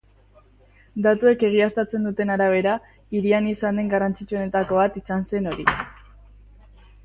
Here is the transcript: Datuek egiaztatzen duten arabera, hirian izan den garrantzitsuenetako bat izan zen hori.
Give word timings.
Datuek 1.07 1.45
egiaztatzen 1.49 2.07
duten 2.07 2.33
arabera, 2.37 2.73
hirian 3.19 3.53
izan 3.53 3.83
den 3.83 3.95
garrantzitsuenetako 3.95 4.83
bat 4.83 5.01
izan 5.05 5.31
zen 5.33 5.55
hori. 5.55 5.71